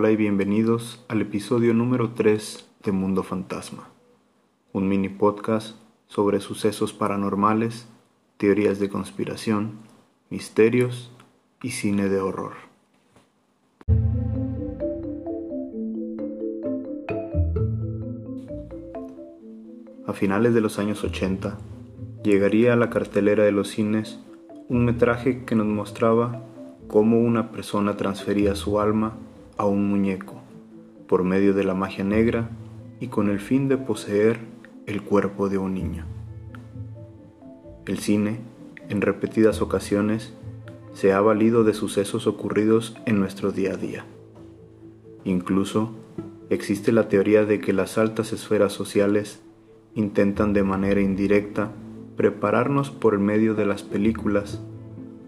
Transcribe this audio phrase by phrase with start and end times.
[0.00, 3.90] Hola y bienvenidos al episodio número 3 de Mundo Fantasma,
[4.72, 5.76] un mini podcast
[6.06, 7.86] sobre sucesos paranormales,
[8.38, 9.72] teorías de conspiración,
[10.30, 11.12] misterios
[11.62, 12.54] y cine de horror.
[20.06, 21.58] A finales de los años 80,
[22.24, 24.18] llegaría a la cartelera de los cines
[24.70, 26.42] un metraje que nos mostraba
[26.88, 29.12] cómo una persona transfería su alma
[29.60, 30.40] a un muñeco
[31.06, 32.48] por medio de la magia negra
[32.98, 34.38] y con el fin de poseer
[34.86, 36.06] el cuerpo de un niño.
[37.84, 38.38] El cine,
[38.88, 40.32] en repetidas ocasiones,
[40.94, 44.06] se ha valido de sucesos ocurridos en nuestro día a día.
[45.24, 45.92] Incluso
[46.48, 49.42] existe la teoría de que las altas esferas sociales
[49.94, 51.70] intentan de manera indirecta
[52.16, 54.62] prepararnos por medio de las películas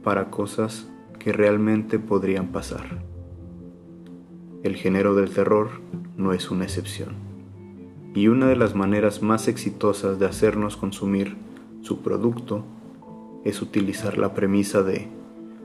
[0.03, 0.89] para cosas
[1.19, 3.12] que realmente podrían pasar.
[4.63, 5.71] El género del terror
[6.17, 7.15] no es una excepción.
[8.15, 11.37] Y una de las maneras más exitosas de hacernos consumir
[11.81, 12.65] su producto
[13.45, 15.09] es utilizar la premisa de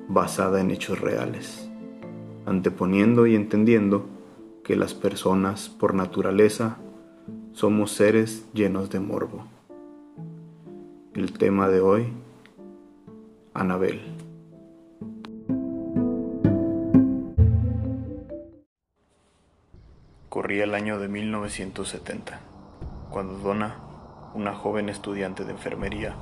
[0.07, 1.69] basada en hechos reales,
[2.47, 4.07] anteponiendo y entendiendo
[4.63, 6.77] que las personas por naturaleza
[7.53, 9.45] somos seres llenos de morbo.
[11.13, 12.07] El tema de hoy,
[13.53, 14.16] Anabel.
[20.57, 22.39] Corría el año de 1970,
[23.11, 23.75] cuando Donna,
[24.33, 26.15] una joven estudiante de enfermería,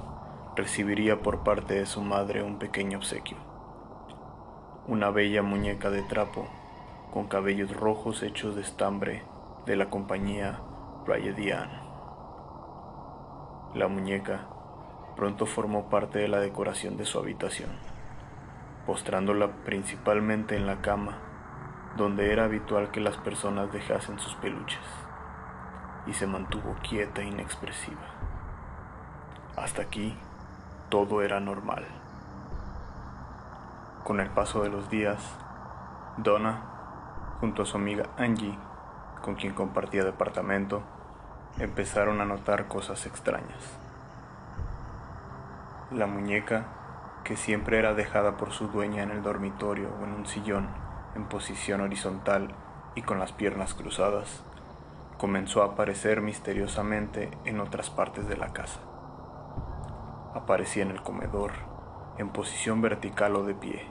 [0.57, 3.37] recibiría por parte de su madre un pequeño obsequio.
[4.89, 6.49] Una bella muñeca de trapo
[7.13, 9.23] con cabellos rojos hechos de estambre
[9.65, 10.59] de la compañía
[11.37, 11.79] Diane.
[13.73, 14.49] La muñeca
[15.15, 17.69] pronto formó parte de la decoración de su habitación,
[18.85, 21.24] postrándola principalmente en la cama,
[21.95, 24.79] donde era habitual que las personas dejasen sus peluches,
[26.05, 28.01] y se mantuvo quieta e inexpresiva.
[29.55, 30.17] Hasta aquí
[30.89, 31.85] todo era normal.
[34.03, 35.23] Con el paso de los días,
[36.17, 36.61] Donna,
[37.39, 38.57] junto a su amiga Angie,
[39.21, 40.83] con quien compartía departamento,
[41.57, 43.79] empezaron a notar cosas extrañas.
[45.91, 46.65] La muñeca,
[47.23, 50.84] que siempre era dejada por su dueña en el dormitorio o en un sillón
[51.15, 52.49] en posición horizontal
[52.93, 54.43] y con las piernas cruzadas,
[55.17, 58.79] comenzó a aparecer misteriosamente en otras partes de la casa.
[60.33, 61.51] Aparecía en el comedor,
[62.17, 63.87] en posición vertical o de pie,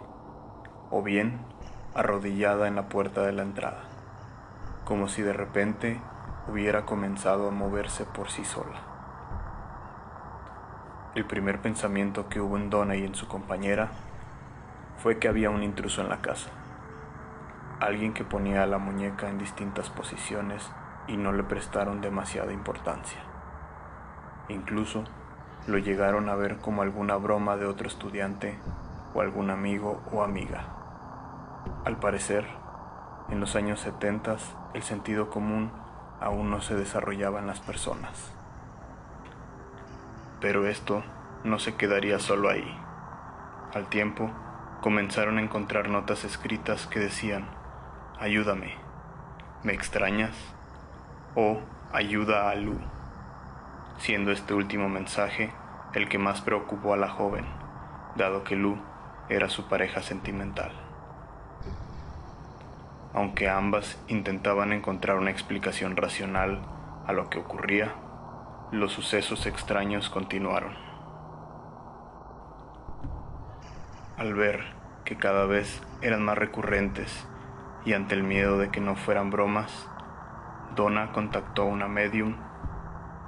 [0.91, 1.41] o bien
[1.95, 3.85] arrodillada en la puerta de la entrada,
[4.85, 6.01] como si de repente
[6.47, 8.81] hubiera comenzado a moverse por sí sola.
[11.15, 13.93] El primer pensamiento que hubo en Donna y en su compañera
[14.99, 16.51] fue que había un intruso en la casa,
[17.81, 20.71] alguien que ponía a la muñeca en distintas posiciones
[21.07, 23.21] y no le prestaron demasiada importancia.
[24.49, 25.05] Incluso
[25.67, 28.59] lo llegaron a ver como alguna broma de otro estudiante
[29.15, 30.65] o algún amigo o amiga.
[31.85, 32.47] Al parecer,
[33.31, 34.37] en los años 70
[34.75, 35.71] el sentido común
[36.21, 38.33] aún no se desarrollaba en las personas.
[40.41, 41.03] Pero esto
[41.43, 42.79] no se quedaría solo ahí.
[43.73, 44.31] Al tiempo,
[44.83, 47.49] comenzaron a encontrar notas escritas que decían,
[48.19, 48.75] ayúdame,
[49.63, 50.35] ¿me extrañas?
[51.37, 51.59] o
[51.93, 52.79] ayuda a Lu,
[53.99, 55.53] siendo este último mensaje
[55.95, 57.45] el que más preocupó a la joven,
[58.15, 58.79] dado que Lu
[59.29, 60.73] era su pareja sentimental
[63.15, 66.61] aunque ambas intentaban encontrar una explicación racional
[67.07, 67.95] a lo que ocurría,
[68.73, 70.75] los sucesos extraños continuaron.
[74.17, 74.65] Al ver
[75.05, 77.27] que cada vez eran más recurrentes
[77.85, 79.89] y ante el miedo de que no fueran bromas,
[80.75, 82.37] Donna contactó a una medium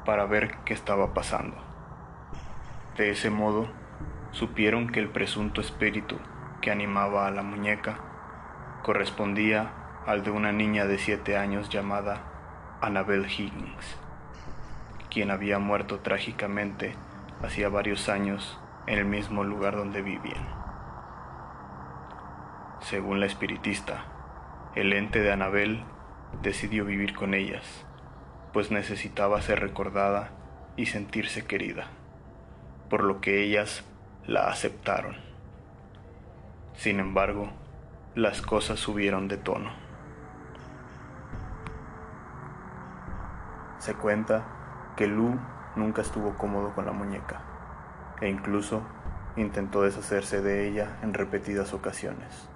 [0.04, 1.56] para ver qué estaba pasando.
[2.96, 3.68] De ese modo,
[4.32, 6.18] supieron que el presunto espíritu
[6.60, 7.98] que animaba a la muñeca
[8.82, 9.70] correspondía
[10.06, 12.22] al de una niña de siete años llamada
[12.80, 13.98] Annabel Higgins,
[15.10, 16.94] quien había muerto trágicamente
[17.42, 20.46] hacía varios años en el mismo lugar donde vivían.
[22.80, 24.04] Según la espiritista,
[24.76, 25.82] el ente de Annabel
[26.42, 27.86] decidió vivir con ellas,
[28.52, 30.32] pues necesitaba ser recordada
[30.76, 31.86] y sentirse querida,
[32.90, 33.84] por lo que ellas
[34.26, 35.16] la aceptaron.
[36.74, 37.50] Sin embargo,
[38.14, 39.70] las cosas subieron de tono.
[43.78, 44.44] Se cuenta
[44.94, 45.38] que Lu
[45.74, 47.40] nunca estuvo cómodo con la muñeca
[48.20, 48.82] e incluso
[49.36, 52.50] intentó deshacerse de ella en repetidas ocasiones.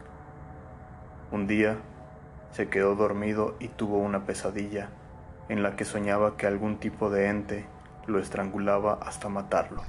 [1.31, 1.79] Un día
[2.53, 4.91] se quedó dormido y tuvo una pesadilla
[5.49, 7.67] en la que soñaba que algún tipo de ente
[8.07, 9.83] lo estrangulaba hasta matarlo.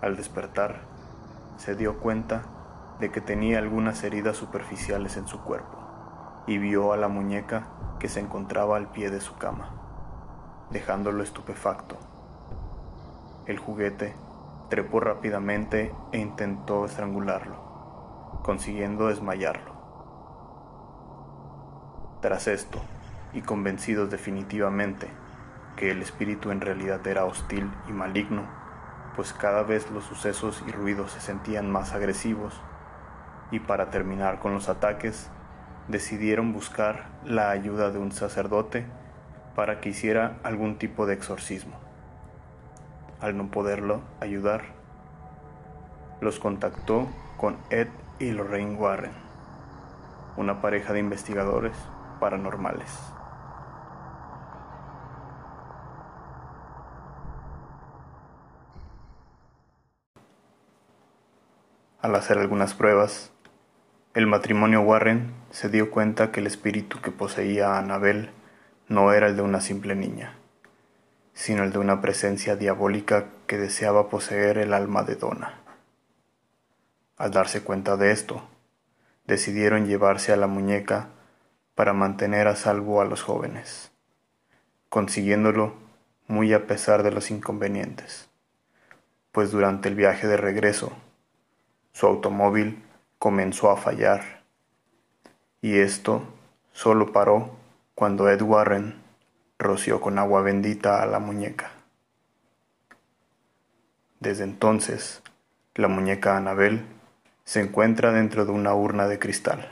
[0.00, 0.80] Al despertar,
[1.56, 2.42] se dio cuenta
[3.00, 5.78] de que tenía algunas heridas superficiales en su cuerpo
[6.46, 7.68] y vio a la muñeca
[7.98, 9.70] que se encontraba al pie de su cama,
[10.70, 11.96] dejándolo estupefacto.
[13.46, 14.14] El juguete
[14.68, 19.73] trepó rápidamente e intentó estrangularlo, consiguiendo desmayarlo.
[22.24, 22.80] Tras esto,
[23.34, 25.08] y convencidos definitivamente
[25.76, 28.44] que el espíritu en realidad era hostil y maligno,
[29.14, 32.58] pues cada vez los sucesos y ruidos se sentían más agresivos,
[33.50, 35.28] y para terminar con los ataques,
[35.88, 38.86] decidieron buscar la ayuda de un sacerdote
[39.54, 41.76] para que hiciera algún tipo de exorcismo.
[43.20, 44.62] Al no poderlo ayudar,
[46.22, 47.06] los contactó
[47.36, 47.88] con Ed
[48.18, 49.12] y Lorraine Warren,
[50.38, 51.76] una pareja de investigadores
[52.24, 52.90] paranormales.
[62.00, 63.30] Al hacer algunas pruebas,
[64.14, 68.30] el matrimonio Warren se dio cuenta que el espíritu que poseía a Annabel
[68.88, 70.38] no era el de una simple niña,
[71.34, 75.60] sino el de una presencia diabólica que deseaba poseer el alma de Donna.
[77.18, 78.48] Al darse cuenta de esto,
[79.26, 81.10] decidieron llevarse a la muñeca
[81.74, 83.90] para mantener a salvo a los jóvenes,
[84.88, 85.74] consiguiéndolo
[86.26, 88.28] muy a pesar de los inconvenientes,
[89.32, 90.92] pues durante el viaje de regreso,
[91.92, 92.82] su automóvil
[93.18, 94.42] comenzó a fallar,
[95.60, 96.22] y esto
[96.72, 97.56] solo paró
[97.94, 99.02] cuando Ed Warren
[99.58, 101.70] roció con agua bendita a la muñeca.
[104.20, 105.22] Desde entonces,
[105.74, 106.84] la muñeca Anabel
[107.44, 109.68] se encuentra dentro de una urna de cristal,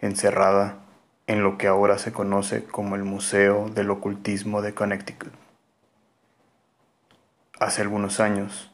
[0.00, 0.78] encerrada
[1.28, 5.32] en lo que ahora se conoce como el Museo del Ocultismo de Connecticut.
[7.60, 8.72] Hace algunos años,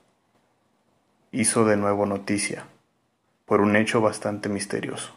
[1.32, 2.64] hizo de nuevo noticia
[3.44, 5.12] por un hecho bastante misterioso.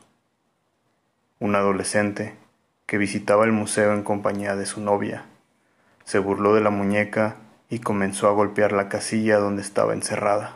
[1.39, 2.36] Un adolescente
[2.88, 5.25] que visitaba el museo en compañía de su novia
[6.06, 7.36] se burló de la muñeca
[7.69, 10.56] y comenzó a golpear la casilla donde estaba encerrada.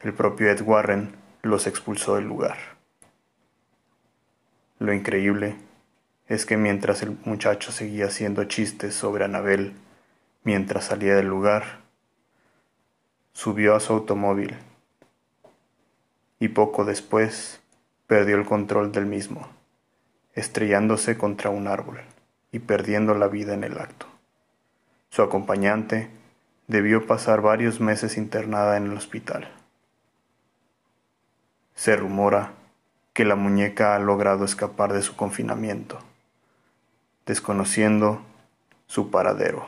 [0.00, 2.71] El propio Ed Warren los expulsó del lugar.
[4.82, 5.54] Lo increíble
[6.26, 9.74] es que mientras el muchacho seguía haciendo chistes sobre Anabel
[10.42, 11.82] mientras salía del lugar,
[13.32, 14.56] subió a su automóvil
[16.40, 17.60] y poco después
[18.08, 19.48] perdió el control del mismo,
[20.34, 22.00] estrellándose contra un árbol
[22.50, 24.06] y perdiendo la vida en el acto.
[25.10, 26.10] Su acompañante
[26.66, 29.48] debió pasar varios meses internada en el hospital.
[31.76, 32.54] Se rumora
[33.12, 35.98] que la muñeca ha logrado escapar de su confinamiento,
[37.26, 38.22] desconociendo
[38.86, 39.66] su paradero.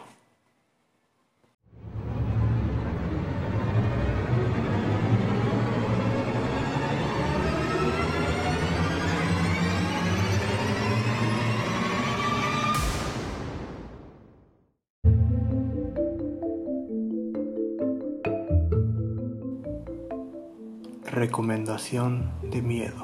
[21.10, 23.03] Recomendación de miedo.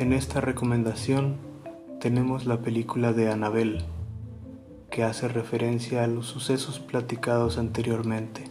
[0.00, 1.36] En esta recomendación
[2.00, 3.84] tenemos la película de Annabelle,
[4.90, 8.44] que hace referencia a los sucesos platicados anteriormente,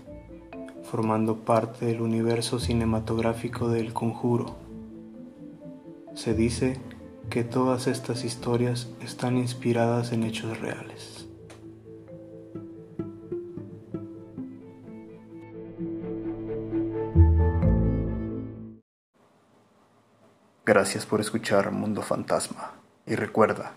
[0.83, 4.57] formando parte del universo cinematográfico del conjuro.
[6.13, 6.77] Se dice
[7.31, 11.18] que todas estas historias están inspiradas en hechos reales.
[20.69, 22.73] Gracias por escuchar Mundo Fantasma
[23.07, 23.71] y recuerda,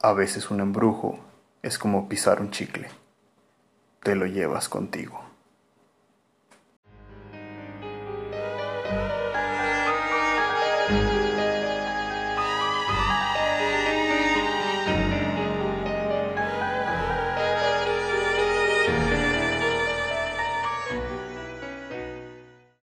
[0.00, 1.20] a veces un embrujo
[1.62, 2.88] es como pisar un chicle,
[4.02, 5.23] te lo llevas contigo.